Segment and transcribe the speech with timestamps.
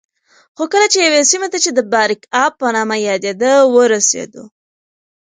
[0.55, 4.43] خو کله چې یوې سیمې ته چې د باریکآب په نامه یادېده ورسېدو